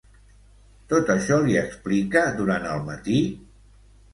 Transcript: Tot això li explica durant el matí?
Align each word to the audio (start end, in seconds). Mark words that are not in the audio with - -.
Tot 0.93 1.11
això 1.15 1.37
li 1.49 1.59
explica 1.63 2.25
durant 2.41 2.67
el 2.73 2.83
matí? 2.89 3.19